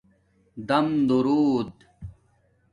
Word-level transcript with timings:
دام 0.67 0.87
دݸرود 1.07 1.73